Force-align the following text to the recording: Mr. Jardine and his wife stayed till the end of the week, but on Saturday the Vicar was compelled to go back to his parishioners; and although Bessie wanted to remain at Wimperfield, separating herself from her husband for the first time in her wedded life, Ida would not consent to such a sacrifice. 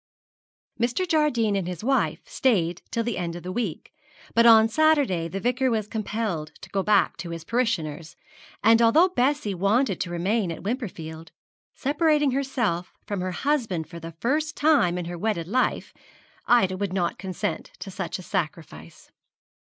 Mr. 0.79 1.07
Jardine 1.07 1.55
and 1.55 1.67
his 1.67 1.83
wife 1.83 2.21
stayed 2.27 2.81
till 2.89 3.03
the 3.03 3.19
end 3.19 3.35
of 3.35 3.43
the 3.43 3.51
week, 3.51 3.93
but 4.33 4.47
on 4.47 4.67
Saturday 4.67 5.27
the 5.27 5.39
Vicar 5.39 5.69
was 5.69 5.87
compelled 5.87 6.53
to 6.61 6.71
go 6.71 6.81
back 6.81 7.17
to 7.17 7.29
his 7.29 7.43
parishioners; 7.43 8.15
and 8.63 8.81
although 8.81 9.09
Bessie 9.09 9.53
wanted 9.53 10.01
to 10.01 10.09
remain 10.09 10.51
at 10.51 10.63
Wimperfield, 10.63 11.29
separating 11.75 12.31
herself 12.31 12.91
from 13.05 13.21
her 13.21 13.29
husband 13.31 13.87
for 13.87 13.99
the 13.99 14.13
first 14.13 14.57
time 14.57 14.97
in 14.97 15.05
her 15.05 15.19
wedded 15.19 15.47
life, 15.47 15.93
Ida 16.47 16.77
would 16.77 16.93
not 16.93 17.19
consent 17.19 17.69
to 17.77 17.91
such 17.91 18.17
a 18.17 18.23
sacrifice. 18.23 19.11